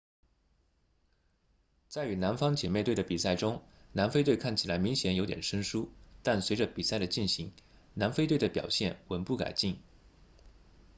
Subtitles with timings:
[1.87, 3.61] 在与南方姐妹队的比赛中
[3.91, 5.91] 南非队看起来明显有点生疏
[6.23, 7.53] 但随着比赛的进行
[7.93, 9.77] 南非队的表现稳步改进